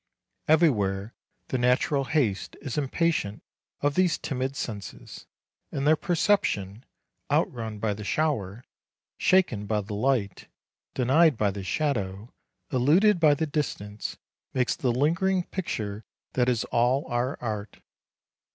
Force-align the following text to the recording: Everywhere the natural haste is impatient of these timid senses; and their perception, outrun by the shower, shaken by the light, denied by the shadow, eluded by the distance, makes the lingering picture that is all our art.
Everywhere 0.47 1.13
the 1.49 1.59
natural 1.59 2.05
haste 2.05 2.55
is 2.59 2.75
impatient 2.75 3.43
of 3.81 3.93
these 3.93 4.17
timid 4.17 4.55
senses; 4.55 5.27
and 5.71 5.85
their 5.85 5.95
perception, 5.95 6.85
outrun 7.29 7.77
by 7.77 7.93
the 7.93 8.03
shower, 8.03 8.63
shaken 9.19 9.67
by 9.67 9.81
the 9.81 9.93
light, 9.93 10.47
denied 10.95 11.37
by 11.37 11.51
the 11.51 11.63
shadow, 11.63 12.33
eluded 12.71 13.19
by 13.19 13.35
the 13.35 13.45
distance, 13.45 14.17
makes 14.55 14.75
the 14.75 14.91
lingering 14.91 15.43
picture 15.43 16.03
that 16.33 16.49
is 16.49 16.63
all 16.71 17.05
our 17.07 17.37
art. 17.39 17.79